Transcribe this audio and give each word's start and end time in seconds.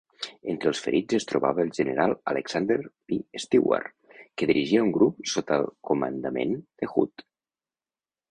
Entre 0.51 0.69
els 0.69 0.79
ferits 0.83 1.17
es 1.17 1.27
trobava 1.31 1.61
el 1.63 1.67
general 1.79 2.13
Alexander 2.31 2.77
P. 3.11 3.19
Stewart, 3.43 4.17
que 4.41 4.49
dirigia 4.53 4.85
un 4.87 4.91
grup 4.97 5.21
sota 5.35 5.57
el 5.63 5.69
comandament 5.91 6.57
de 6.63 6.91
Hood. 6.95 7.25